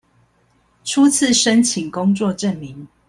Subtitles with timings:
[0.83, 2.87] 初次申請工作證明